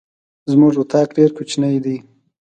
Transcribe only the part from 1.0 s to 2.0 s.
ډير کوچنی ده.